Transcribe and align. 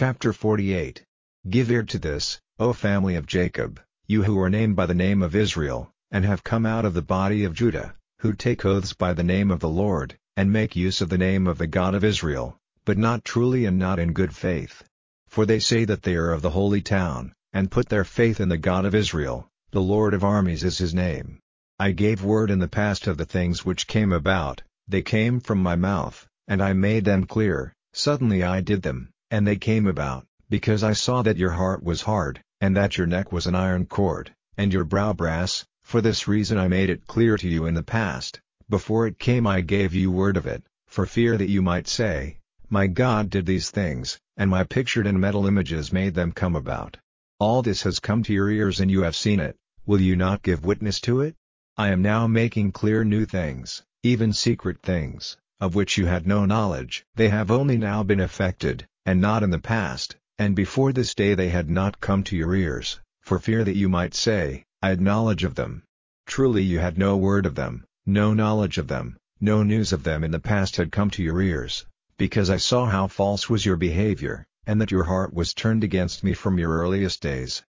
Chapter 0.00 0.32
48 0.32 1.02
Give 1.50 1.72
ear 1.72 1.82
to 1.82 1.98
this, 1.98 2.40
O 2.60 2.72
family 2.72 3.16
of 3.16 3.26
Jacob, 3.26 3.80
you 4.06 4.22
who 4.22 4.38
are 4.38 4.48
named 4.48 4.76
by 4.76 4.86
the 4.86 4.94
name 4.94 5.24
of 5.24 5.34
Israel, 5.34 5.90
and 6.12 6.24
have 6.24 6.44
come 6.44 6.64
out 6.64 6.84
of 6.84 6.94
the 6.94 7.02
body 7.02 7.42
of 7.42 7.52
Judah, 7.52 7.96
who 8.20 8.32
take 8.32 8.64
oaths 8.64 8.92
by 8.92 9.12
the 9.12 9.24
name 9.24 9.50
of 9.50 9.58
the 9.58 9.68
Lord, 9.68 10.16
and 10.36 10.52
make 10.52 10.76
use 10.76 11.00
of 11.00 11.08
the 11.08 11.18
name 11.18 11.48
of 11.48 11.58
the 11.58 11.66
God 11.66 11.96
of 11.96 12.04
Israel, 12.04 12.56
but 12.84 12.96
not 12.96 13.24
truly 13.24 13.64
and 13.64 13.76
not 13.76 13.98
in 13.98 14.12
good 14.12 14.36
faith. 14.36 14.84
For 15.26 15.44
they 15.44 15.58
say 15.58 15.84
that 15.86 16.04
they 16.04 16.14
are 16.14 16.30
of 16.30 16.42
the 16.42 16.50
holy 16.50 16.80
town, 16.80 17.32
and 17.52 17.68
put 17.68 17.88
their 17.88 18.04
faith 18.04 18.38
in 18.38 18.50
the 18.50 18.56
God 18.56 18.84
of 18.84 18.94
Israel, 18.94 19.48
the 19.72 19.82
Lord 19.82 20.14
of 20.14 20.22
armies 20.22 20.62
is 20.62 20.78
his 20.78 20.94
name. 20.94 21.40
I 21.80 21.90
gave 21.90 22.22
word 22.22 22.52
in 22.52 22.60
the 22.60 22.68
past 22.68 23.08
of 23.08 23.16
the 23.16 23.26
things 23.26 23.64
which 23.64 23.88
came 23.88 24.12
about, 24.12 24.62
they 24.86 25.02
came 25.02 25.40
from 25.40 25.60
my 25.60 25.74
mouth, 25.74 26.24
and 26.46 26.62
I 26.62 26.72
made 26.72 27.04
them 27.04 27.24
clear, 27.24 27.72
suddenly 27.92 28.44
I 28.44 28.60
did 28.60 28.82
them, 28.82 29.10
and 29.30 29.46
they 29.46 29.56
came 29.56 29.86
about, 29.86 30.26
because 30.48 30.82
I 30.82 30.92
saw 30.92 31.22
that 31.22 31.36
your 31.36 31.52
heart 31.52 31.82
was 31.82 32.02
hard, 32.02 32.42
and 32.60 32.76
that 32.76 32.96
your 32.96 33.06
neck 33.06 33.30
was 33.32 33.46
an 33.46 33.54
iron 33.54 33.86
cord, 33.86 34.34
and 34.56 34.72
your 34.72 34.84
brow 34.84 35.12
brass, 35.12 35.66
for 35.82 36.00
this 36.00 36.26
reason 36.26 36.58
I 36.58 36.68
made 36.68 36.90
it 36.90 37.06
clear 37.06 37.36
to 37.36 37.48
you 37.48 37.66
in 37.66 37.74
the 37.74 37.82
past, 37.82 38.40
before 38.68 39.06
it 39.06 39.18
came 39.18 39.46
I 39.46 39.60
gave 39.60 39.94
you 39.94 40.10
word 40.10 40.36
of 40.36 40.46
it, 40.46 40.62
for 40.86 41.06
fear 41.06 41.36
that 41.36 41.48
you 41.48 41.62
might 41.62 41.88
say, 41.88 42.38
My 42.68 42.86
God 42.86 43.30
did 43.30 43.46
these 43.46 43.70
things, 43.70 44.18
and 44.36 44.50
my 44.50 44.64
pictured 44.64 45.06
and 45.06 45.20
metal 45.20 45.46
images 45.46 45.92
made 45.92 46.14
them 46.14 46.32
come 46.32 46.56
about. 46.56 46.96
All 47.38 47.62
this 47.62 47.82
has 47.82 48.00
come 48.00 48.22
to 48.24 48.32
your 48.32 48.50
ears 48.50 48.80
and 48.80 48.90
you 48.90 49.02
have 49.02 49.16
seen 49.16 49.40
it, 49.40 49.56
will 49.86 50.00
you 50.00 50.16
not 50.16 50.42
give 50.42 50.64
witness 50.64 51.00
to 51.02 51.20
it? 51.20 51.36
I 51.76 51.88
am 51.88 52.02
now 52.02 52.26
making 52.26 52.72
clear 52.72 53.04
new 53.04 53.24
things, 53.24 53.82
even 54.02 54.32
secret 54.32 54.82
things, 54.82 55.36
of 55.60 55.74
which 55.74 55.96
you 55.96 56.06
had 56.06 56.26
no 56.26 56.44
knowledge. 56.44 57.04
They 57.14 57.28
have 57.28 57.50
only 57.50 57.78
now 57.78 58.02
been 58.02 58.20
effected, 58.20 58.86
and 59.08 59.22
not 59.22 59.42
in 59.42 59.48
the 59.48 59.58
past, 59.58 60.16
and 60.38 60.54
before 60.54 60.92
this 60.92 61.14
day 61.14 61.32
they 61.34 61.48
had 61.48 61.70
not 61.70 61.98
come 61.98 62.22
to 62.22 62.36
your 62.36 62.54
ears, 62.54 63.00
for 63.22 63.38
fear 63.38 63.64
that 63.64 63.74
you 63.74 63.88
might 63.88 64.12
say, 64.12 64.62
I 64.82 64.90
had 64.90 65.00
knowledge 65.00 65.44
of 65.44 65.54
them. 65.54 65.82
Truly 66.26 66.62
you 66.62 66.78
had 66.78 66.98
no 66.98 67.16
word 67.16 67.46
of 67.46 67.54
them, 67.54 67.86
no 68.04 68.34
knowledge 68.34 68.76
of 68.76 68.86
them, 68.86 69.16
no 69.40 69.62
news 69.62 69.94
of 69.94 70.02
them 70.02 70.24
in 70.24 70.30
the 70.30 70.38
past 70.38 70.76
had 70.76 70.92
come 70.92 71.08
to 71.12 71.22
your 71.22 71.40
ears, 71.40 71.86
because 72.18 72.50
I 72.50 72.58
saw 72.58 72.84
how 72.84 73.06
false 73.06 73.48
was 73.48 73.64
your 73.64 73.76
behavior, 73.76 74.46
and 74.66 74.78
that 74.78 74.90
your 74.90 75.04
heart 75.04 75.32
was 75.32 75.54
turned 75.54 75.84
against 75.84 76.22
me 76.22 76.34
from 76.34 76.58
your 76.58 76.76
earliest 76.76 77.22
days. 77.22 77.62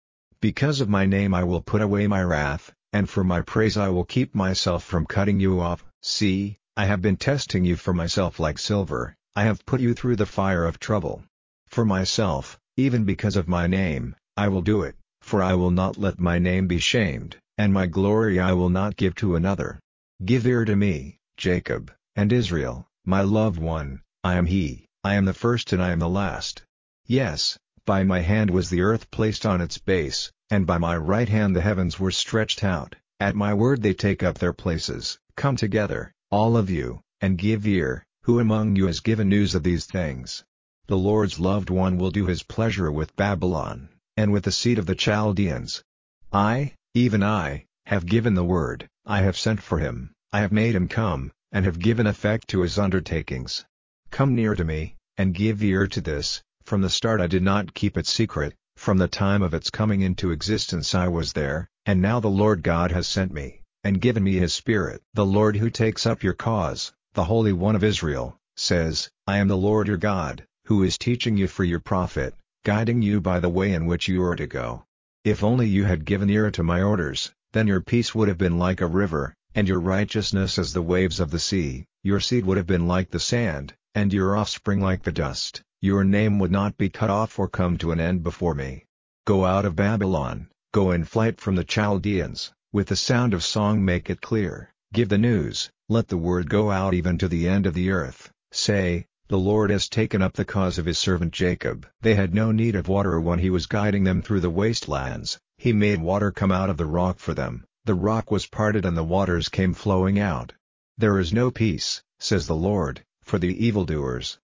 Because 0.40 0.80
of 0.80 0.88
my 0.88 1.04
name 1.04 1.34
I 1.34 1.44
will 1.44 1.60
put 1.60 1.82
away 1.82 2.06
my 2.06 2.22
wrath, 2.22 2.72
and 2.94 3.10
for 3.10 3.22
my 3.22 3.42
praise 3.42 3.76
I 3.76 3.90
will 3.90 4.06
keep 4.06 4.34
myself 4.34 4.84
from 4.84 5.04
cutting 5.04 5.38
you 5.38 5.60
off. 5.60 5.84
See, 6.00 6.56
I 6.78 6.86
have 6.86 7.02
been 7.02 7.18
testing 7.18 7.66
you 7.66 7.76
for 7.76 7.92
myself 7.92 8.40
like 8.40 8.58
silver, 8.58 9.14
I 9.38 9.44
have 9.44 9.66
put 9.66 9.82
you 9.82 9.92
through 9.92 10.16
the 10.16 10.24
fire 10.24 10.64
of 10.64 10.80
trouble. 10.80 11.22
For 11.66 11.84
myself, 11.84 12.58
even 12.78 13.04
because 13.04 13.36
of 13.36 13.46
my 13.46 13.66
name, 13.66 14.16
I 14.34 14.48
will 14.48 14.62
do 14.62 14.80
it, 14.80 14.96
for 15.20 15.42
I 15.42 15.52
will 15.52 15.70
not 15.70 15.98
let 15.98 16.18
my 16.18 16.38
name 16.38 16.66
be 16.66 16.78
shamed, 16.78 17.36
and 17.58 17.70
my 17.70 17.84
glory 17.84 18.40
I 18.40 18.54
will 18.54 18.70
not 18.70 18.96
give 18.96 19.14
to 19.16 19.36
another. 19.36 19.78
Give 20.24 20.46
ear 20.46 20.64
to 20.64 20.74
me, 20.74 21.18
Jacob, 21.36 21.92
and 22.14 22.32
Israel, 22.32 22.88
my 23.04 23.20
loved 23.20 23.58
one, 23.58 24.00
I 24.24 24.36
am 24.36 24.46
he, 24.46 24.86
I 25.04 25.16
am 25.16 25.26
the 25.26 25.34
first 25.34 25.74
and 25.74 25.82
I 25.82 25.90
am 25.90 25.98
the 25.98 26.08
last. 26.08 26.62
Yes, 27.04 27.58
by 27.84 28.04
my 28.04 28.20
hand 28.20 28.48
was 28.48 28.70
the 28.70 28.80
earth 28.80 29.10
placed 29.10 29.44
on 29.44 29.60
its 29.60 29.76
base, 29.76 30.32
and 30.48 30.66
by 30.66 30.78
my 30.78 30.96
right 30.96 31.28
hand 31.28 31.54
the 31.54 31.60
heavens 31.60 32.00
were 32.00 32.10
stretched 32.10 32.64
out, 32.64 32.96
at 33.20 33.36
my 33.36 33.52
word 33.52 33.82
they 33.82 33.92
take 33.92 34.22
up 34.22 34.38
their 34.38 34.54
places, 34.54 35.18
come 35.36 35.56
together, 35.56 36.14
all 36.30 36.56
of 36.56 36.70
you, 36.70 37.02
and 37.20 37.36
give 37.36 37.66
ear, 37.66 38.02
who 38.26 38.40
among 38.40 38.74
you 38.74 38.88
has 38.88 38.98
given 38.98 39.28
news 39.28 39.54
of 39.54 39.62
these 39.62 39.86
things? 39.86 40.42
The 40.88 40.98
Lord's 40.98 41.38
loved 41.38 41.70
one 41.70 41.96
will 41.96 42.10
do 42.10 42.26
his 42.26 42.42
pleasure 42.42 42.90
with 42.90 43.14
Babylon, 43.14 43.88
and 44.16 44.32
with 44.32 44.42
the 44.42 44.50
seed 44.50 44.80
of 44.80 44.86
the 44.86 44.96
Chaldeans. 44.96 45.84
I, 46.32 46.74
even 46.92 47.22
I, 47.22 47.66
have 47.86 48.04
given 48.04 48.34
the 48.34 48.42
word, 48.42 48.88
I 49.04 49.22
have 49.22 49.38
sent 49.38 49.62
for 49.62 49.78
him, 49.78 50.10
I 50.32 50.40
have 50.40 50.50
made 50.50 50.74
him 50.74 50.88
come, 50.88 51.30
and 51.52 51.64
have 51.64 51.78
given 51.78 52.08
effect 52.08 52.48
to 52.48 52.62
his 52.62 52.80
undertakings. 52.80 53.64
Come 54.10 54.34
near 54.34 54.56
to 54.56 54.64
me, 54.64 54.96
and 55.16 55.32
give 55.32 55.62
ear 55.62 55.86
to 55.86 56.00
this, 56.00 56.42
from 56.64 56.80
the 56.80 56.90
start 56.90 57.20
I 57.20 57.28
did 57.28 57.44
not 57.44 57.74
keep 57.74 57.96
it 57.96 58.08
secret, 58.08 58.54
from 58.76 58.98
the 58.98 59.06
time 59.06 59.42
of 59.42 59.54
its 59.54 59.70
coming 59.70 60.00
into 60.00 60.32
existence 60.32 60.96
I 60.96 61.06
was 61.06 61.32
there, 61.32 61.68
and 61.84 62.02
now 62.02 62.18
the 62.18 62.26
Lord 62.26 62.64
God 62.64 62.90
has 62.90 63.06
sent 63.06 63.32
me, 63.32 63.62
and 63.84 64.00
given 64.00 64.24
me 64.24 64.32
his 64.32 64.52
Spirit. 64.52 65.00
The 65.14 65.24
Lord 65.24 65.54
who 65.54 65.70
takes 65.70 66.06
up 66.06 66.24
your 66.24 66.34
cause, 66.34 66.92
the 67.16 67.24
Holy 67.24 67.54
One 67.54 67.74
of 67.74 67.82
Israel, 67.82 68.36
says, 68.56 69.08
I 69.26 69.38
am 69.38 69.48
the 69.48 69.56
Lord 69.56 69.88
your 69.88 69.96
God, 69.96 70.44
who 70.66 70.82
is 70.82 70.98
teaching 70.98 71.38
you 71.38 71.48
for 71.48 71.64
your 71.64 71.80
profit, 71.80 72.34
guiding 72.62 73.00
you 73.00 73.22
by 73.22 73.40
the 73.40 73.48
way 73.48 73.72
in 73.72 73.86
which 73.86 74.06
you 74.06 74.22
are 74.22 74.36
to 74.36 74.46
go. 74.46 74.84
If 75.24 75.42
only 75.42 75.66
you 75.66 75.84
had 75.84 76.04
given 76.04 76.28
ear 76.28 76.50
to 76.50 76.62
my 76.62 76.82
orders, 76.82 77.32
then 77.54 77.66
your 77.66 77.80
peace 77.80 78.14
would 78.14 78.28
have 78.28 78.36
been 78.36 78.58
like 78.58 78.82
a 78.82 78.86
river, 78.86 79.34
and 79.54 79.66
your 79.66 79.80
righteousness 79.80 80.58
as 80.58 80.74
the 80.74 80.82
waves 80.82 81.18
of 81.18 81.30
the 81.30 81.38
sea, 81.38 81.86
your 82.04 82.20
seed 82.20 82.44
would 82.44 82.58
have 82.58 82.66
been 82.66 82.86
like 82.86 83.10
the 83.10 83.18
sand, 83.18 83.72
and 83.94 84.12
your 84.12 84.36
offspring 84.36 84.82
like 84.82 85.02
the 85.02 85.10
dust 85.10 85.62
your 85.80 86.04
name 86.04 86.38
would 86.38 86.50
not 86.50 86.76
be 86.76 86.90
cut 86.90 87.08
off 87.08 87.38
or 87.38 87.48
come 87.48 87.78
to 87.78 87.92
an 87.92 88.00
end 88.00 88.22
before 88.22 88.54
me. 88.54 88.84
Go 89.26 89.46
out 89.46 89.64
of 89.64 89.74
Babylon, 89.74 90.48
go 90.72 90.90
in 90.90 91.04
flight 91.04 91.40
from 91.40 91.54
the 91.54 91.64
Chaldeans, 91.64 92.52
with 92.72 92.88
the 92.88 92.96
sound 92.96 93.32
of 93.32 93.42
song 93.42 93.82
make 93.82 94.10
it 94.10 94.20
clear, 94.20 94.70
give 94.96 95.10
the 95.10 95.18
news, 95.18 95.70
let 95.90 96.08
the 96.08 96.16
word 96.16 96.48
go 96.48 96.70
out 96.70 96.94
even 96.94 97.18
to 97.18 97.28
the 97.28 97.46
end 97.46 97.66
of 97.66 97.74
the 97.74 97.90
earth, 97.90 98.32
say, 98.50 99.04
the 99.28 99.36
Lord 99.36 99.68
has 99.68 99.90
taken 99.90 100.22
up 100.22 100.32
the 100.32 100.44
cause 100.46 100.78
of 100.78 100.86
his 100.86 100.96
servant 100.96 101.34
Jacob. 101.34 101.86
They 102.00 102.14
had 102.14 102.34
no 102.34 102.50
need 102.50 102.74
of 102.74 102.88
water 102.88 103.20
when 103.20 103.38
he 103.38 103.50
was 103.50 103.66
guiding 103.66 104.04
them 104.04 104.22
through 104.22 104.40
the 104.40 104.48
wastelands, 104.48 105.38
he 105.58 105.74
made 105.74 106.00
water 106.00 106.30
come 106.32 106.50
out 106.50 106.70
of 106.70 106.78
the 106.78 106.86
rock 106.86 107.18
for 107.18 107.34
them, 107.34 107.66
the 107.84 107.94
rock 107.94 108.30
was 108.30 108.46
parted 108.46 108.86
and 108.86 108.96
the 108.96 109.04
waters 109.04 109.50
came 109.50 109.74
flowing 109.74 110.18
out. 110.18 110.54
There 110.96 111.18
is 111.18 111.30
no 111.30 111.50
peace, 111.50 112.02
says 112.18 112.46
the 112.46 112.56
Lord, 112.56 113.04
for 113.22 113.38
the 113.38 113.52
evildoers, 113.66 114.38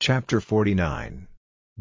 Chapter 0.00 0.40
49 0.40 1.28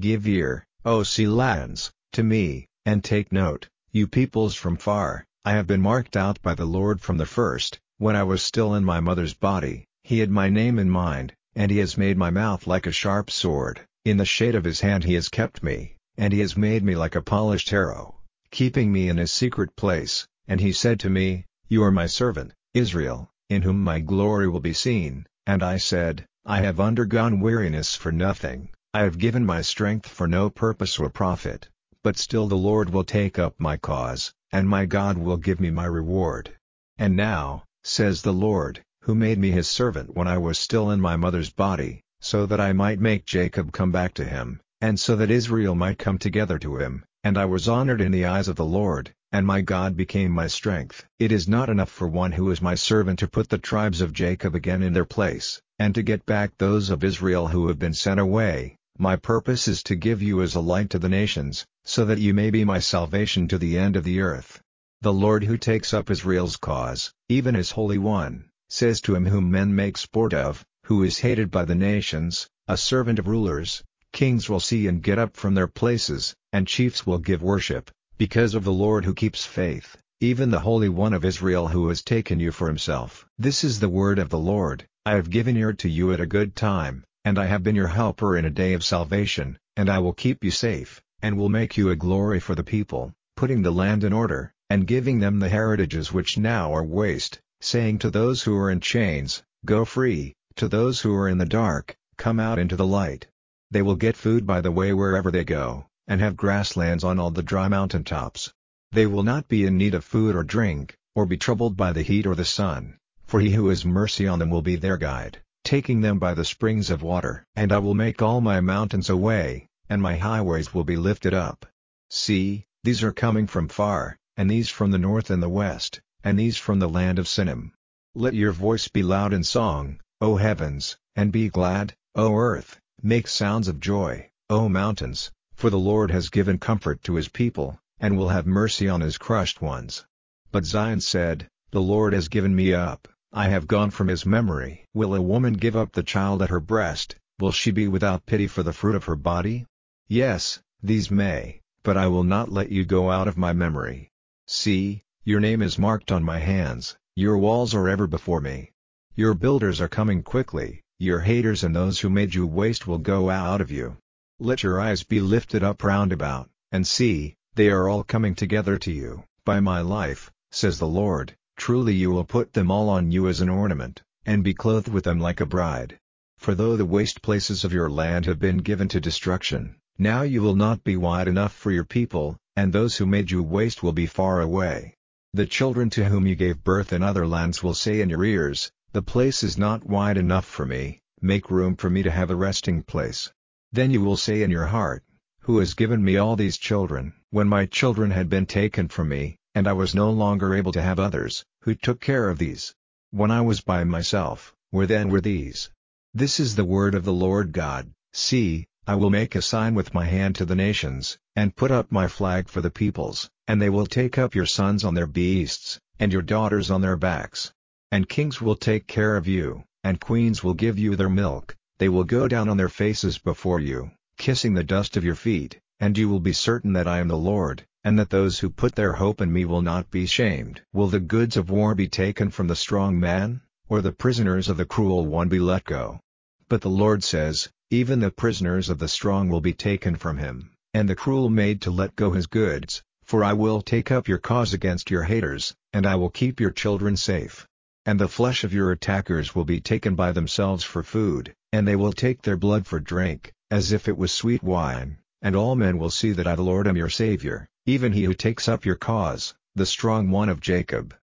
Give 0.01 0.27
ear, 0.27 0.65
O 0.83 1.03
sea 1.03 1.27
lands, 1.27 1.93
to 2.11 2.23
me, 2.23 2.67
and 2.85 3.01
take 3.01 3.31
note, 3.31 3.69
you 3.93 4.05
peoples 4.05 4.53
from 4.53 4.75
far, 4.75 5.25
I 5.43 5.53
have 5.53 5.65
been 5.65 5.81
marked 5.81 6.15
out 6.15 6.39
by 6.43 6.53
the 6.53 6.67
Lord 6.67 7.01
from 7.01 7.17
the 7.17 7.25
first, 7.25 7.79
when 7.97 8.15
I 8.15 8.21
was 8.21 8.43
still 8.43 8.75
in 8.75 8.85
my 8.85 8.99
mother's 8.99 9.33
body, 9.33 9.85
he 10.03 10.19
had 10.19 10.29
my 10.29 10.49
name 10.49 10.77
in 10.77 10.87
mind, 10.87 11.33
and 11.55 11.71
he 11.71 11.79
has 11.79 11.97
made 11.97 12.15
my 12.15 12.29
mouth 12.29 12.67
like 12.67 12.85
a 12.85 12.91
sharp 12.91 13.31
sword, 13.31 13.81
in 14.05 14.17
the 14.17 14.25
shade 14.25 14.53
of 14.53 14.65
his 14.65 14.81
hand 14.81 15.03
he 15.03 15.15
has 15.15 15.29
kept 15.29 15.63
me, 15.63 15.95
and 16.15 16.31
he 16.31 16.41
has 16.41 16.55
made 16.55 16.83
me 16.83 16.95
like 16.95 17.15
a 17.15 17.23
polished 17.23 17.73
arrow, 17.73 18.19
keeping 18.51 18.91
me 18.91 19.09
in 19.09 19.17
his 19.17 19.31
secret 19.31 19.75
place, 19.75 20.27
and 20.47 20.61
he 20.61 20.71
said 20.71 20.99
to 20.99 21.09
me, 21.09 21.45
You 21.67 21.81
are 21.85 21.91
my 21.91 22.05
servant, 22.05 22.53
Israel, 22.75 23.31
in 23.49 23.63
whom 23.63 23.83
my 23.83 23.99
glory 23.99 24.47
will 24.47 24.59
be 24.59 24.73
seen, 24.73 25.25
and 25.47 25.63
I 25.63 25.77
said, 25.77 26.23
I 26.45 26.61
have 26.61 26.79
undergone 26.79 27.39
weariness 27.39 27.95
for 27.95 28.11
nothing, 28.11 28.69
I 28.93 28.99
have 29.01 29.17
given 29.17 29.47
my 29.47 29.63
strength 29.63 30.07
for 30.07 30.27
no 30.27 30.51
purpose 30.51 30.99
or 30.99 31.09
profit, 31.09 31.67
but 32.03 32.19
still 32.19 32.47
the 32.47 32.55
Lord 32.55 32.91
will 32.91 33.03
take 33.03 33.39
up 33.39 33.55
my 33.57 33.75
cause, 33.75 34.31
and 34.51 34.67
my 34.67 34.85
God 34.85 35.17
will 35.17 35.37
give 35.37 35.59
me 35.59 35.69
my 35.69 35.85
reward. 35.85 36.51
And 36.97 37.15
now, 37.15 37.63
says 37.83 38.21
the 38.21 38.33
Lord, 38.33 38.83
who 39.01 39.15
made 39.15 39.39
me 39.39 39.51
his 39.51 39.67
servant 39.67 40.15
when 40.15 40.27
I 40.27 40.37
was 40.37 40.59
still 40.59 40.91
in 40.91 41.01
my 41.01 41.15
mother's 41.15 41.49
body, 41.49 42.01
so 42.19 42.45
that 42.45 42.59
I 42.59 42.73
might 42.73 42.99
make 42.99 43.25
Jacob 43.25 43.71
come 43.71 43.91
back 43.91 44.13
to 44.15 44.25
him, 44.25 44.59
and 44.81 44.99
so 44.99 45.15
that 45.15 45.31
Israel 45.31 45.75
might 45.75 45.97
come 45.97 46.17
together 46.17 46.59
to 46.59 46.77
him, 46.77 47.03
and 47.23 47.37
I 47.37 47.45
was 47.45 47.67
honored 47.67 48.01
in 48.01 48.11
the 48.11 48.25
eyes 48.25 48.47
of 48.47 48.55
the 48.55 48.65
Lord, 48.65 49.11
and 49.31 49.47
my 49.47 49.61
God 49.61 49.95
became 49.95 50.31
my 50.31 50.47
strength. 50.47 51.05
It 51.17 51.31
is 51.31 51.47
not 51.47 51.69
enough 51.69 51.89
for 51.89 52.07
one 52.07 52.33
who 52.33 52.51
is 52.51 52.61
my 52.61 52.75
servant 52.75 53.19
to 53.19 53.27
put 53.27 53.49
the 53.49 53.57
tribes 53.57 54.01
of 54.01 54.13
Jacob 54.13 54.53
again 54.53 54.83
in 54.83 54.93
their 54.93 55.05
place, 55.05 55.61
and 55.79 55.95
to 55.95 56.03
get 56.03 56.25
back 56.25 56.51
those 56.57 56.89
of 56.89 57.03
Israel 57.03 57.47
who 57.47 57.67
have 57.67 57.79
been 57.79 57.93
sent 57.93 58.19
away. 58.19 58.75
My 59.01 59.15
purpose 59.15 59.67
is 59.67 59.81
to 59.83 59.95
give 59.95 60.21
you 60.21 60.43
as 60.43 60.53
a 60.53 60.59
light 60.59 60.91
to 60.91 60.99
the 60.99 61.09
nations, 61.09 61.65
so 61.83 62.05
that 62.05 62.19
you 62.19 62.35
may 62.35 62.51
be 62.51 62.63
my 62.63 62.77
salvation 62.77 63.47
to 63.47 63.57
the 63.57 63.75
end 63.75 63.95
of 63.95 64.03
the 64.03 64.21
earth. 64.21 64.61
The 65.01 65.11
Lord 65.11 65.43
who 65.43 65.57
takes 65.57 65.91
up 65.91 66.11
Israel's 66.11 66.55
cause, 66.55 67.11
even 67.27 67.55
his 67.55 67.71
Holy 67.71 67.97
One, 67.97 68.45
says 68.69 69.01
to 69.01 69.15
him 69.15 69.25
whom 69.25 69.49
men 69.49 69.73
make 69.73 69.97
sport 69.97 70.35
of, 70.35 70.63
who 70.85 71.01
is 71.01 71.17
hated 71.17 71.49
by 71.49 71.65
the 71.65 71.73
nations, 71.73 72.47
a 72.67 72.77
servant 72.77 73.17
of 73.17 73.27
rulers, 73.27 73.81
kings 74.13 74.47
will 74.47 74.59
see 74.59 74.85
and 74.85 75.01
get 75.01 75.17
up 75.17 75.35
from 75.35 75.55
their 75.55 75.67
places, 75.67 76.35
and 76.53 76.67
chiefs 76.67 77.03
will 77.03 77.17
give 77.17 77.41
worship, 77.41 77.89
because 78.19 78.53
of 78.53 78.63
the 78.63 78.71
Lord 78.71 79.05
who 79.05 79.15
keeps 79.15 79.43
faith, 79.43 79.97
even 80.19 80.51
the 80.51 80.59
Holy 80.59 80.89
One 80.89 81.13
of 81.13 81.25
Israel 81.25 81.69
who 81.69 81.87
has 81.87 82.03
taken 82.03 82.39
you 82.39 82.51
for 82.51 82.67
himself. 82.67 83.25
This 83.39 83.63
is 83.63 83.79
the 83.79 83.89
word 83.89 84.19
of 84.19 84.29
the 84.29 84.37
Lord, 84.37 84.85
I 85.07 85.15
have 85.15 85.31
given 85.31 85.57
ear 85.57 85.73
to 85.73 85.89
you 85.89 86.13
at 86.13 86.19
a 86.19 86.27
good 86.27 86.55
time, 86.55 87.03
and 87.23 87.37
I 87.37 87.45
have 87.45 87.61
been 87.61 87.75
your 87.75 87.87
helper 87.87 88.35
in 88.35 88.45
a 88.45 88.49
day 88.49 88.73
of 88.73 88.83
salvation, 88.83 89.59
and 89.77 89.89
I 89.89 89.99
will 89.99 90.13
keep 90.13 90.43
you 90.43 90.49
safe, 90.49 91.03
and 91.21 91.37
will 91.37 91.49
make 91.49 91.77
you 91.77 91.91
a 91.91 91.95
glory 91.95 92.39
for 92.39 92.55
the 92.55 92.63
people, 92.63 93.13
putting 93.35 93.61
the 93.61 93.71
land 93.71 94.03
in 94.03 94.11
order, 94.11 94.51
and 94.71 94.87
giving 94.87 95.19
them 95.19 95.37
the 95.37 95.49
heritages 95.49 96.11
which 96.11 96.39
now 96.39 96.73
are 96.73 96.83
waste, 96.83 97.39
saying 97.59 97.99
to 97.99 98.09
those 98.09 98.41
who 98.41 98.57
are 98.57 98.71
in 98.71 98.79
chains, 98.79 99.43
Go 99.65 99.85
free, 99.85 100.33
to 100.55 100.67
those 100.67 101.01
who 101.01 101.13
are 101.13 101.29
in 101.29 101.37
the 101.37 101.45
dark, 101.45 101.95
come 102.17 102.39
out 102.39 102.57
into 102.57 102.75
the 102.75 102.87
light. 102.87 103.27
They 103.69 103.83
will 103.83 103.95
get 103.95 104.17
food 104.17 104.47
by 104.47 104.61
the 104.61 104.71
way 104.71 104.91
wherever 104.91 105.29
they 105.29 105.43
go, 105.43 105.85
and 106.07 106.19
have 106.21 106.35
grasslands 106.35 107.03
on 107.03 107.19
all 107.19 107.29
the 107.29 107.43
dry 107.43 107.67
mountain 107.67 108.03
tops. 108.03 108.51
They 108.91 109.05
will 109.05 109.23
not 109.23 109.47
be 109.47 109.65
in 109.65 109.77
need 109.77 109.93
of 109.93 110.03
food 110.03 110.35
or 110.35 110.43
drink, 110.43 110.97
or 111.15 111.27
be 111.27 111.37
troubled 111.37 111.77
by 111.77 111.93
the 111.93 112.01
heat 112.01 112.25
or 112.25 112.33
the 112.33 112.45
sun, 112.45 112.97
for 113.27 113.39
he 113.39 113.51
who 113.51 113.69
has 113.69 113.85
mercy 113.85 114.27
on 114.27 114.39
them 114.39 114.49
will 114.49 114.63
be 114.63 114.75
their 114.75 114.97
guide, 114.97 115.39
taking 115.63 116.01
them 116.01 116.19
by 116.19 116.33
the 116.33 116.43
springs 116.43 116.89
of 116.89 117.01
water. 117.01 117.45
And 117.55 117.71
I 117.71 117.77
will 117.77 117.93
make 117.93 118.21
all 118.21 118.41
my 118.41 118.59
mountains 118.59 119.09
a 119.09 119.15
way, 119.15 119.69
and 119.89 120.01
my 120.01 120.17
highways 120.17 120.73
will 120.73 120.83
be 120.83 120.97
lifted 120.97 121.33
up. 121.33 121.65
See, 122.09 122.65
these 122.83 123.03
are 123.03 123.13
coming 123.13 123.47
from 123.47 123.67
far, 123.67 124.17
and 124.35 124.49
these 124.49 124.69
from 124.69 124.91
the 124.91 124.97
north 124.97 125.29
and 125.29 125.41
the 125.41 125.47
west, 125.49 126.01
and 126.23 126.37
these 126.37 126.57
from 126.57 126.79
the 126.79 126.89
land 126.89 127.19
of 127.19 127.27
Sinim. 127.27 127.71
Let 128.15 128.33
your 128.33 128.51
voice 128.51 128.87
be 128.89 129.03
loud 129.03 129.31
in 129.33 129.43
song, 129.43 129.99
O 130.19 130.35
heavens, 130.35 130.97
and 131.15 131.31
be 131.31 131.47
glad, 131.47 131.93
O 132.15 132.35
earth, 132.35 132.79
make 133.01 133.27
sounds 133.27 133.67
of 133.67 133.79
joy, 133.79 134.29
O 134.49 134.67
mountains, 134.67 135.31
for 135.55 135.69
the 135.69 135.79
Lord 135.79 136.11
has 136.11 136.29
given 136.29 136.57
comfort 136.57 137.01
to 137.03 137.15
his 137.15 137.29
people, 137.29 137.79
and 137.99 138.17
will 138.17 138.29
have 138.29 138.45
mercy 138.45 138.89
on 138.89 138.99
his 138.99 139.17
crushed 139.17 139.61
ones. 139.61 140.05
But 140.51 140.65
Zion 140.65 140.99
said, 140.99 141.47
The 141.69 141.81
Lord 141.81 142.11
has 142.11 142.27
given 142.27 142.53
me 142.55 142.73
up, 142.73 143.07
I 143.33 143.47
have 143.47 143.65
gone 143.65 143.91
from 143.91 144.09
his 144.09 144.25
memory. 144.25 144.85
Will 144.93 145.15
a 145.15 145.21
woman 145.21 145.53
give 145.53 145.77
up 145.77 145.93
the 145.93 146.03
child 146.03 146.41
at 146.41 146.49
her 146.49 146.59
breast, 146.59 147.15
will 147.39 147.53
she 147.53 147.71
be 147.71 147.87
without 147.87 148.25
pity 148.25 148.45
for 148.45 148.61
the 148.61 148.73
fruit 148.73 148.93
of 148.93 149.05
her 149.05 149.15
body? 149.15 149.65
Yes, 150.09 150.59
these 150.83 151.09
may, 151.09 151.61
but 151.81 151.95
I 151.95 152.07
will 152.07 152.25
not 152.25 152.51
let 152.51 152.73
you 152.73 152.83
go 152.83 153.09
out 153.09 153.29
of 153.29 153.37
my 153.37 153.53
memory. 153.53 154.11
See, 154.47 155.03
your 155.23 155.39
name 155.39 155.61
is 155.61 155.79
marked 155.79 156.11
on 156.11 156.25
my 156.25 156.39
hands, 156.39 156.97
your 157.15 157.37
walls 157.37 157.73
are 157.73 157.87
ever 157.87 158.05
before 158.05 158.41
me. 158.41 158.71
Your 159.15 159.33
builders 159.33 159.79
are 159.79 159.87
coming 159.87 160.23
quickly, 160.23 160.81
your 160.99 161.21
haters 161.21 161.63
and 161.63 161.73
those 161.73 162.01
who 162.01 162.09
made 162.09 162.35
you 162.35 162.45
waste 162.45 162.85
will 162.85 162.97
go 162.97 163.29
out 163.29 163.61
of 163.61 163.71
you. 163.71 163.95
Let 164.39 164.61
your 164.61 164.81
eyes 164.81 165.03
be 165.03 165.21
lifted 165.21 165.63
up 165.63 165.85
round 165.85 166.11
about, 166.11 166.49
and 166.73 166.85
see, 166.85 167.35
they 167.55 167.69
are 167.69 167.87
all 167.87 168.03
coming 168.03 168.35
together 168.35 168.77
to 168.79 168.91
you, 168.91 169.23
by 169.45 169.61
my 169.61 169.79
life, 169.79 170.29
says 170.51 170.79
the 170.79 170.87
Lord, 170.87 171.37
truly 171.61 171.93
you 171.93 172.09
will 172.09 172.25
put 172.25 172.53
them 172.53 172.71
all 172.71 172.89
on 172.89 173.11
you 173.11 173.27
as 173.27 173.39
an 173.39 173.47
ornament, 173.47 174.01
and 174.25 174.43
be 174.43 174.51
clothed 174.51 174.87
with 174.87 175.03
them 175.03 175.19
like 175.19 175.39
a 175.39 175.45
bride. 175.45 175.95
For 176.39 176.55
though 176.55 176.75
the 176.75 176.87
waste 176.87 177.21
places 177.21 177.63
of 177.63 177.71
your 177.71 177.87
land 177.87 178.25
have 178.25 178.39
been 178.39 178.57
given 178.57 178.87
to 178.87 178.99
destruction, 178.99 179.75
now 179.99 180.23
you 180.23 180.41
will 180.41 180.55
not 180.55 180.83
be 180.83 180.97
wide 180.97 181.27
enough 181.27 181.53
for 181.53 181.69
your 181.69 181.83
people, 181.83 182.35
and 182.55 182.73
those 182.73 182.97
who 182.97 183.05
made 183.05 183.29
you 183.29 183.43
waste 183.43 183.83
will 183.83 183.93
be 183.93 184.07
far 184.07 184.41
away. 184.41 184.95
The 185.35 185.45
children 185.45 185.91
to 185.91 186.05
whom 186.05 186.25
you 186.25 186.35
gave 186.35 186.63
birth 186.63 186.91
in 186.91 187.03
other 187.03 187.27
lands 187.27 187.61
will 187.61 187.75
say 187.75 188.01
in 188.01 188.09
your 188.09 188.25
ears, 188.25 188.71
The 188.93 189.03
place 189.03 189.43
is 189.43 189.55
not 189.55 189.85
wide 189.85 190.17
enough 190.17 190.45
for 190.45 190.65
me, 190.65 190.99
make 191.21 191.51
room 191.51 191.75
for 191.75 191.91
me 191.91 192.01
to 192.01 192.09
have 192.09 192.31
a 192.31 192.35
resting 192.35 192.81
place. 192.81 193.31
Then 193.71 193.91
you 193.91 194.01
will 194.01 194.17
say 194.17 194.41
in 194.41 194.49
your 194.49 194.65
heart, 194.65 195.03
Who 195.41 195.59
has 195.59 195.75
given 195.75 196.03
me 196.03 196.17
all 196.17 196.35
these 196.35 196.57
children, 196.57 197.13
when 197.29 197.47
my 197.47 197.67
children 197.67 198.09
had 198.09 198.29
been 198.29 198.47
taken 198.47 198.87
from 198.87 199.09
me, 199.09 199.37
and 199.53 199.67
I 199.67 199.73
was 199.73 199.93
no 199.93 200.09
longer 200.09 200.55
able 200.55 200.71
to 200.71 200.81
have 200.81 200.99
others, 200.99 201.45
who 201.61 201.75
took 201.75 201.99
care 201.99 202.29
of 202.29 202.37
these. 202.37 202.73
When 203.09 203.31
I 203.31 203.41
was 203.41 203.61
by 203.61 203.83
myself, 203.83 204.53
where 204.69 204.87
then 204.87 205.09
were 205.09 205.21
these? 205.21 205.69
This 206.13 206.39
is 206.39 206.55
the 206.55 206.65
word 206.65 206.95
of 206.95 207.03
the 207.03 207.13
Lord 207.13 207.51
God, 207.51 207.91
See, 208.13 208.67
I 208.85 208.95
will 208.95 209.09
make 209.09 209.35
a 209.35 209.41
sign 209.41 209.73
with 209.73 209.93
my 209.93 210.05
hand 210.05 210.35
to 210.35 210.45
the 210.45 210.55
nations, 210.55 211.17
and 211.35 211.55
put 211.55 211.71
up 211.71 211.91
my 211.91 212.07
flag 212.07 212.49
for 212.49 212.59
the 212.59 212.69
peoples, 212.69 213.29
and 213.47 213.61
they 213.61 213.69
will 213.69 213.85
take 213.85 214.17
up 214.17 214.35
your 214.35 214.45
sons 214.45 214.83
on 214.83 214.95
their 214.95 215.07
beasts, 215.07 215.79
and 215.97 216.11
your 216.11 216.21
daughters 216.21 216.69
on 216.69 216.81
their 216.81 216.97
backs. 216.97 217.53
And 217.89 218.09
kings 218.09 218.41
will 218.41 218.57
take 218.57 218.87
care 218.87 219.15
of 219.15 219.27
you, 219.27 219.63
and 219.83 220.01
queens 220.01 220.43
will 220.43 220.53
give 220.53 220.77
you 220.77 220.97
their 220.97 221.09
milk, 221.09 221.55
they 221.77 221.87
will 221.89 222.03
go 222.03 222.27
down 222.27 222.49
on 222.49 222.57
their 222.57 222.69
faces 222.69 223.17
before 223.17 223.59
you, 223.59 223.91
kissing 224.17 224.53
the 224.53 224.63
dust 224.63 224.97
of 224.97 225.05
your 225.05 225.15
feet, 225.15 225.59
and 225.79 225.97
you 225.97 226.09
will 226.09 226.19
be 226.19 226.33
certain 226.33 226.73
that 226.73 226.87
I 226.87 226.99
am 226.99 227.07
the 227.07 227.17
Lord, 227.17 227.65
and 227.83 227.97
that 227.97 228.11
those 228.11 228.39
who 228.39 228.49
put 228.49 228.75
their 228.75 228.93
hope 228.93 229.21
in 229.21 229.33
me 229.33 229.43
will 229.43 229.61
not 229.61 229.89
be 229.89 230.05
shamed. 230.05 230.61
Will 230.71 230.87
the 230.87 230.99
goods 230.99 231.35
of 231.35 231.49
war 231.49 231.73
be 231.73 231.87
taken 231.87 232.29
from 232.29 232.47
the 232.47 232.55
strong 232.55 232.99
man, 232.99 233.41
or 233.67 233.81
the 233.81 233.91
prisoners 233.91 234.49
of 234.49 234.57
the 234.57 234.65
cruel 234.65 235.05
one 235.07 235.29
be 235.29 235.39
let 235.39 235.65
go? 235.65 235.99
But 236.47 236.61
the 236.61 236.69
Lord 236.69 237.03
says, 237.03 237.49
Even 237.69 237.99
the 237.99 238.11
prisoners 238.11 238.69
of 238.69 238.77
the 238.77 238.87
strong 238.87 239.29
will 239.29 239.41
be 239.41 239.53
taken 239.53 239.95
from 239.95 240.17
him, 240.17 240.51
and 240.73 240.87
the 240.87 240.95
cruel 240.95 241.29
made 241.29 241.61
to 241.61 241.71
let 241.71 241.95
go 241.95 242.11
his 242.11 242.27
goods, 242.27 242.83
for 243.03 243.23
I 243.23 243.33
will 243.33 243.61
take 243.61 243.89
up 243.89 244.07
your 244.07 244.19
cause 244.19 244.53
against 244.53 244.91
your 244.91 245.03
haters, 245.03 245.55
and 245.73 245.87
I 245.87 245.95
will 245.95 246.09
keep 246.09 246.39
your 246.39 246.51
children 246.51 246.95
safe. 246.95 247.47
And 247.85 247.99
the 247.99 248.07
flesh 248.07 248.43
of 248.43 248.53
your 248.53 248.71
attackers 248.71 249.33
will 249.33 249.45
be 249.45 249.59
taken 249.59 249.95
by 249.95 250.11
themselves 250.11 250.63
for 250.63 250.83
food, 250.83 251.33
and 251.51 251.67
they 251.67 251.75
will 251.75 251.93
take 251.93 252.21
their 252.21 252.37
blood 252.37 252.67
for 252.67 252.79
drink, 252.79 253.33
as 253.49 253.71
if 253.71 253.87
it 253.87 253.97
was 253.97 254.11
sweet 254.11 254.43
wine, 254.43 254.97
and 255.21 255.35
all 255.35 255.55
men 255.55 255.79
will 255.79 255.89
see 255.89 256.11
that 256.11 256.27
I 256.27 256.35
the 256.35 256.43
Lord 256.43 256.67
am 256.67 256.77
your 256.77 256.89
Savior. 256.89 257.47
Even 257.67 257.93
he 257.93 258.05
who 258.05 258.15
takes 258.15 258.47
up 258.47 258.65
your 258.65 258.75
cause, 258.75 259.35
the 259.53 259.67
strong 259.67 260.09
one 260.09 260.29
of 260.29 260.41
Jacob. 260.41 260.95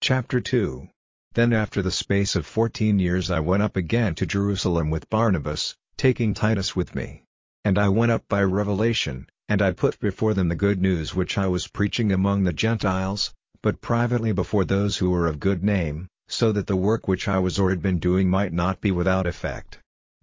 Chapter 0.00 0.40
2 0.40 0.88
Then 1.34 1.52
after 1.52 1.82
the 1.82 1.90
space 1.90 2.34
of 2.34 2.46
fourteen 2.46 2.98
years 2.98 3.30
I 3.30 3.40
went 3.40 3.62
up 3.62 3.76
again 3.76 4.14
to 4.14 4.24
Jerusalem 4.24 4.88
with 4.88 5.10
Barnabas, 5.10 5.76
taking 5.98 6.32
Titus 6.32 6.74
with 6.74 6.94
me. 6.94 7.24
And 7.66 7.78
I 7.78 7.90
went 7.90 8.12
up 8.12 8.26
by 8.28 8.42
revelation, 8.42 9.26
and 9.46 9.60
I 9.60 9.72
put 9.72 10.00
before 10.00 10.32
them 10.32 10.48
the 10.48 10.54
good 10.54 10.80
news 10.80 11.14
which 11.14 11.36
I 11.36 11.46
was 11.46 11.68
preaching 11.68 12.10
among 12.10 12.44
the 12.44 12.54
Gentiles, 12.54 13.34
but 13.60 13.82
privately 13.82 14.32
before 14.32 14.64
those 14.64 14.96
who 14.96 15.10
were 15.10 15.26
of 15.26 15.38
good 15.38 15.62
name, 15.62 16.08
so 16.28 16.50
that 16.52 16.66
the 16.66 16.76
work 16.76 17.06
which 17.06 17.28
I 17.28 17.38
was 17.38 17.58
or 17.58 17.68
had 17.68 17.82
been 17.82 17.98
doing 17.98 18.30
might 18.30 18.54
not 18.54 18.80
be 18.80 18.90
without 18.90 19.26
effect. 19.26 19.80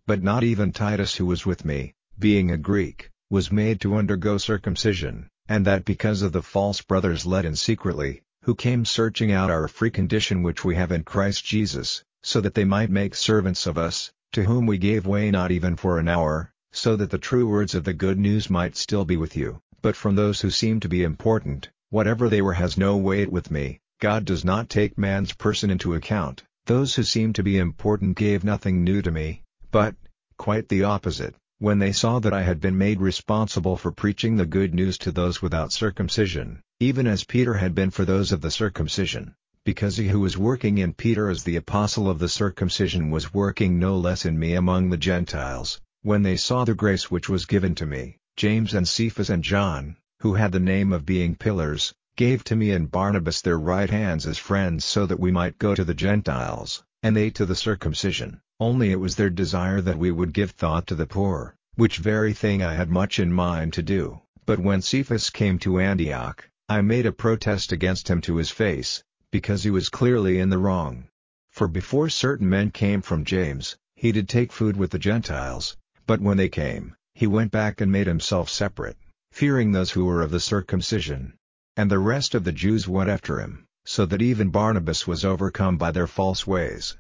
But 0.07 0.23
not 0.23 0.43
even 0.43 0.71
Titus 0.71 1.13
who 1.17 1.27
was 1.27 1.45
with 1.45 1.63
me, 1.63 1.93
being 2.17 2.49
a 2.49 2.57
Greek, 2.57 3.11
was 3.29 3.51
made 3.51 3.81
to 3.81 3.95
undergo 3.95 4.37
circumcision, 4.37 5.27
and 5.49 5.65
that 5.65 5.83
because 5.83 6.21
of 6.21 6.31
the 6.31 6.41
false 6.41 6.81
brothers 6.81 7.25
led 7.25 7.43
in 7.43 7.55
secretly, 7.55 8.21
who 8.43 8.55
came 8.55 8.85
searching 8.85 9.31
out 9.31 9.51
our 9.51 9.67
free 9.67 9.91
condition 9.91 10.41
which 10.43 10.63
we 10.63 10.75
have 10.75 10.91
in 10.93 11.03
Christ 11.03 11.43
Jesus, 11.43 12.03
so 12.23 12.39
that 12.39 12.53
they 12.53 12.63
might 12.63 12.89
make 12.89 13.13
servants 13.15 13.67
of 13.67 13.77
us, 13.77 14.11
to 14.31 14.43
whom 14.43 14.65
we 14.65 14.77
gave 14.77 15.05
way 15.05 15.29
not 15.29 15.51
even 15.51 15.75
for 15.75 15.99
an 15.99 16.07
hour, 16.07 16.51
so 16.71 16.95
that 16.95 17.09
the 17.09 17.17
true 17.17 17.47
words 17.47 17.75
of 17.75 17.83
the 17.83 17.93
good 17.93 18.17
news 18.17 18.49
might 18.49 18.77
still 18.77 19.03
be 19.03 19.17
with 19.17 19.35
you, 19.35 19.59
but 19.81 19.95
from 19.95 20.15
those 20.15 20.39
who 20.39 20.49
seem 20.49 20.79
to 20.79 20.87
be 20.87 21.03
important, 21.03 21.69
whatever 21.89 22.29
they 22.29 22.41
were 22.41 22.53
has 22.53 22.77
no 22.77 22.95
weight 22.95 23.31
with 23.31 23.51
me, 23.51 23.79
God 23.99 24.23
does 24.23 24.45
not 24.45 24.69
take 24.69 24.97
man's 24.97 25.33
person 25.33 25.69
into 25.69 25.95
account, 25.95 26.43
those 26.65 26.95
who 26.95 27.03
seem 27.03 27.33
to 27.33 27.43
be 27.43 27.57
important 27.57 28.17
gave 28.17 28.43
nothing 28.43 28.83
new 28.83 29.01
to 29.01 29.11
me, 29.11 29.43
but, 29.71 29.95
quite 30.37 30.69
the 30.69 30.83
opposite, 30.83 31.35
when 31.59 31.79
they 31.79 31.91
saw 31.91 32.19
that 32.19 32.33
I 32.33 32.43
had 32.43 32.59
been 32.59 32.77
made 32.77 33.01
responsible 33.01 33.77
for 33.77 33.91
preaching 33.91 34.37
the 34.37 34.45
good 34.45 34.75
news 34.75 34.95
to 34.99 35.11
those 35.11 35.41
without 35.41 35.73
circumcision, 35.73 36.61
even 36.79 37.07
as 37.07 37.23
Peter 37.23 37.55
had 37.55 37.73
been 37.73 37.89
for 37.89 38.05
those 38.05 38.31
of 38.31 38.41
the 38.41 38.51
circumcision, 38.51 39.33
because 39.65 39.97
he 39.97 40.07
who 40.07 40.19
was 40.19 40.37
working 40.37 40.77
in 40.77 40.93
Peter 40.93 41.29
as 41.29 41.43
the 41.43 41.55
apostle 41.55 42.07
of 42.11 42.19
the 42.19 42.29
circumcision 42.29 43.09
was 43.09 43.33
working 43.33 43.79
no 43.79 43.97
less 43.97 44.23
in 44.23 44.37
me 44.37 44.53
among 44.53 44.89
the 44.89 44.97
Gentiles, 44.97 45.81
when 46.03 46.21
they 46.21 46.37
saw 46.37 46.63
the 46.63 46.75
grace 46.75 47.09
which 47.09 47.27
was 47.27 47.47
given 47.47 47.73
to 47.73 47.87
me, 47.87 48.17
James 48.35 48.75
and 48.75 48.87
Cephas 48.87 49.31
and 49.31 49.43
John, 49.43 49.95
who 50.19 50.35
had 50.35 50.51
the 50.51 50.59
name 50.59 50.93
of 50.93 51.07
being 51.07 51.35
pillars, 51.35 51.91
gave 52.15 52.43
to 52.43 52.55
me 52.55 52.69
and 52.69 52.91
Barnabas 52.91 53.41
their 53.41 53.57
right 53.57 53.89
hands 53.89 54.27
as 54.27 54.37
friends 54.37 54.85
so 54.85 55.07
that 55.07 55.19
we 55.19 55.31
might 55.31 55.57
go 55.57 55.73
to 55.73 55.83
the 55.83 55.95
Gentiles, 55.95 56.83
and 57.01 57.15
they 57.15 57.31
to 57.31 57.47
the 57.47 57.55
circumcision. 57.55 58.41
Only 58.59 58.91
it 58.91 58.99
was 58.99 59.15
their 59.15 59.29
desire 59.29 59.81
that 59.81 59.99
we 59.99 60.09
would 60.09 60.33
give 60.33 60.49
thought 60.49 60.87
to 60.87 60.95
the 60.95 61.05
poor, 61.05 61.55
which 61.75 61.99
very 61.99 62.33
thing 62.33 62.63
I 62.63 62.73
had 62.73 62.89
much 62.89 63.19
in 63.19 63.31
mind 63.31 63.73
to 63.73 63.83
do. 63.83 64.21
But 64.47 64.57
when 64.57 64.81
Cephas 64.81 65.29
came 65.29 65.59
to 65.59 65.79
Antioch, 65.79 66.49
I 66.67 66.81
made 66.81 67.05
a 67.05 67.11
protest 67.11 67.71
against 67.71 68.09
him 68.09 68.19
to 68.21 68.37
his 68.37 68.49
face, 68.49 69.03
because 69.31 69.63
he 69.63 69.69
was 69.69 69.89
clearly 69.89 70.39
in 70.39 70.49
the 70.49 70.57
wrong. 70.57 71.07
For 71.51 71.67
before 71.67 72.09
certain 72.09 72.49
men 72.49 72.71
came 72.71 73.03
from 73.03 73.25
James, 73.25 73.77
he 73.95 74.11
did 74.11 74.27
take 74.27 74.51
food 74.51 74.75
with 74.75 74.89
the 74.89 74.97
Gentiles, 74.97 75.77
but 76.07 76.19
when 76.19 76.37
they 76.37 76.49
came, 76.49 76.95
he 77.13 77.27
went 77.27 77.51
back 77.51 77.79
and 77.79 77.91
made 77.91 78.07
himself 78.07 78.49
separate, 78.49 78.97
fearing 79.31 79.71
those 79.71 79.91
who 79.91 80.05
were 80.05 80.23
of 80.23 80.31
the 80.31 80.39
circumcision. 80.39 81.35
And 81.75 81.91
the 81.91 81.99
rest 81.99 82.33
of 82.33 82.43
the 82.43 82.51
Jews 82.53 82.87
went 82.87 83.11
after 83.11 83.39
him, 83.39 83.65
so 83.85 84.07
that 84.07 84.23
even 84.23 84.49
Barnabas 84.49 85.05
was 85.05 85.23
overcome 85.23 85.77
by 85.77 85.91
their 85.91 86.07
false 86.07 86.47
ways. 86.47 86.97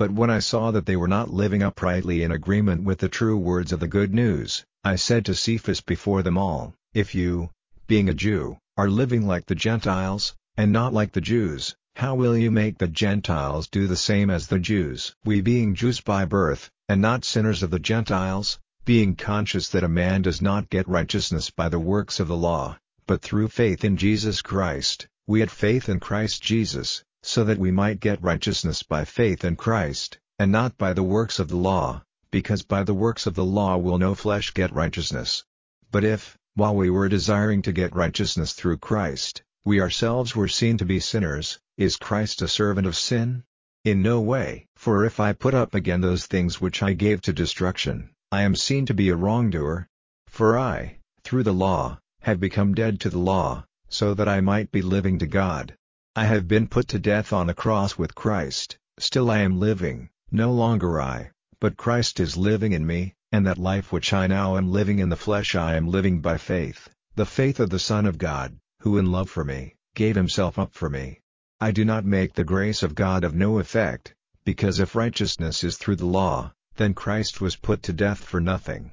But 0.00 0.12
when 0.12 0.30
I 0.30 0.38
saw 0.38 0.70
that 0.70 0.86
they 0.86 0.96
were 0.96 1.06
not 1.06 1.30
living 1.30 1.62
uprightly 1.62 2.22
in 2.22 2.32
agreement 2.32 2.84
with 2.84 3.00
the 3.00 3.08
true 3.10 3.36
words 3.36 3.70
of 3.70 3.80
the 3.80 3.86
good 3.86 4.14
news, 4.14 4.64
I 4.82 4.96
said 4.96 5.26
to 5.26 5.34
Cephas 5.34 5.82
before 5.82 6.22
them 6.22 6.38
all, 6.38 6.74
If 6.94 7.14
you, 7.14 7.50
being 7.86 8.08
a 8.08 8.14
Jew, 8.14 8.56
are 8.78 8.88
living 8.88 9.26
like 9.26 9.44
the 9.44 9.54
Gentiles, 9.54 10.34
and 10.56 10.72
not 10.72 10.94
like 10.94 11.12
the 11.12 11.20
Jews, 11.20 11.74
how 11.96 12.14
will 12.14 12.34
you 12.34 12.50
make 12.50 12.78
the 12.78 12.88
Gentiles 12.88 13.68
do 13.68 13.86
the 13.86 13.94
same 13.94 14.30
as 14.30 14.46
the 14.46 14.58
Jews? 14.58 15.14
We 15.26 15.42
being 15.42 15.74
Jews 15.74 16.00
by 16.00 16.24
birth, 16.24 16.70
and 16.88 17.02
not 17.02 17.26
sinners 17.26 17.62
of 17.62 17.70
the 17.70 17.78
Gentiles, 17.78 18.58
being 18.86 19.16
conscious 19.16 19.68
that 19.68 19.84
a 19.84 19.96
man 20.02 20.22
does 20.22 20.40
not 20.40 20.70
get 20.70 20.88
righteousness 20.88 21.50
by 21.50 21.68
the 21.68 21.78
works 21.78 22.18
of 22.18 22.26
the 22.26 22.38
law, 22.38 22.78
but 23.06 23.20
through 23.20 23.48
faith 23.48 23.84
in 23.84 23.98
Jesus 23.98 24.40
Christ, 24.40 25.08
we 25.26 25.40
had 25.40 25.50
faith 25.50 25.90
in 25.90 26.00
Christ 26.00 26.42
Jesus, 26.42 27.04
so 27.22 27.44
that 27.44 27.58
we 27.58 27.70
might 27.70 28.00
get 28.00 28.22
righteousness 28.22 28.82
by 28.82 29.04
faith 29.04 29.44
in 29.44 29.56
Christ, 29.56 30.18
and 30.38 30.50
not 30.50 30.78
by 30.78 30.92
the 30.92 31.02
works 31.02 31.38
of 31.38 31.48
the 31.48 31.56
law, 31.56 32.02
because 32.30 32.62
by 32.62 32.82
the 32.82 32.94
works 32.94 33.26
of 33.26 33.34
the 33.34 33.44
law 33.44 33.76
will 33.76 33.98
no 33.98 34.14
flesh 34.14 34.54
get 34.54 34.72
righteousness. 34.72 35.44
But 35.90 36.04
if, 36.04 36.38
while 36.54 36.74
we 36.74 36.90
were 36.90 37.08
desiring 37.08 37.62
to 37.62 37.72
get 37.72 37.94
righteousness 37.94 38.52
through 38.52 38.78
Christ, 38.78 39.42
we 39.64 39.80
ourselves 39.80 40.34
were 40.34 40.48
seen 40.48 40.78
to 40.78 40.84
be 40.84 41.00
sinners, 41.00 41.58
is 41.76 41.96
Christ 41.96 42.42
a 42.42 42.48
servant 42.48 42.86
of 42.86 42.96
sin? 42.96 43.44
In 43.84 44.02
no 44.02 44.20
way. 44.20 44.66
For 44.76 45.04
if 45.04 45.20
I 45.20 45.32
put 45.32 45.54
up 45.54 45.74
again 45.74 46.00
those 46.00 46.26
things 46.26 46.60
which 46.60 46.82
I 46.82 46.92
gave 46.92 47.20
to 47.22 47.32
destruction, 47.32 48.10
I 48.32 48.42
am 48.42 48.54
seen 48.54 48.86
to 48.86 48.94
be 48.94 49.08
a 49.08 49.16
wrongdoer. 49.16 49.88
For 50.26 50.58
I, 50.58 50.98
through 51.22 51.42
the 51.42 51.52
law, 51.52 51.98
have 52.20 52.40
become 52.40 52.74
dead 52.74 53.00
to 53.00 53.10
the 53.10 53.18
law, 53.18 53.64
so 53.88 54.14
that 54.14 54.28
I 54.28 54.40
might 54.40 54.70
be 54.70 54.82
living 54.82 55.18
to 55.18 55.26
God. 55.26 55.76
I 56.16 56.24
have 56.24 56.48
been 56.48 56.66
put 56.66 56.88
to 56.88 56.98
death 56.98 57.32
on 57.32 57.48
a 57.48 57.54
cross 57.54 57.96
with 57.96 58.16
Christ, 58.16 58.76
still 58.98 59.30
I 59.30 59.38
am 59.38 59.60
living, 59.60 60.10
no 60.32 60.52
longer 60.52 61.00
I, 61.00 61.30
but 61.60 61.76
Christ 61.76 62.18
is 62.18 62.36
living 62.36 62.72
in 62.72 62.84
me, 62.84 63.14
and 63.30 63.46
that 63.46 63.58
life 63.58 63.92
which 63.92 64.12
I 64.12 64.26
now 64.26 64.56
am 64.56 64.72
living 64.72 64.98
in 64.98 65.08
the 65.08 65.16
flesh 65.16 65.54
I 65.54 65.76
am 65.76 65.86
living 65.86 66.20
by 66.20 66.36
faith, 66.36 66.88
the 67.14 67.24
faith 67.24 67.60
of 67.60 67.70
the 67.70 67.78
Son 67.78 68.06
of 68.06 68.18
God, 68.18 68.58
who 68.80 68.98
in 68.98 69.12
love 69.12 69.30
for 69.30 69.44
me, 69.44 69.76
gave 69.94 70.16
himself 70.16 70.58
up 70.58 70.74
for 70.74 70.90
me. 70.90 71.20
I 71.60 71.70
do 71.70 71.84
not 71.84 72.04
make 72.04 72.34
the 72.34 72.42
grace 72.42 72.82
of 72.82 72.96
God 72.96 73.22
of 73.22 73.36
no 73.36 73.60
effect, 73.60 74.12
because 74.44 74.80
if 74.80 74.96
righteousness 74.96 75.62
is 75.62 75.76
through 75.76 75.96
the 75.96 76.06
law, 76.06 76.52
then 76.74 76.92
Christ 76.92 77.40
was 77.40 77.54
put 77.54 77.84
to 77.84 77.92
death 77.92 78.18
for 78.18 78.40
nothing. 78.40 78.90